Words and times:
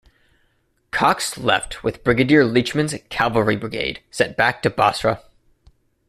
Cox 0.89 1.37
left 1.37 1.83
with 1.83 2.03
Brigadier 2.03 2.43
Leachman's 2.43 2.95
cavalry 3.09 3.55
brigade 3.55 4.01
sent 4.09 4.35
back 4.35 4.63
to 4.63 4.71
Basra. 4.71 5.21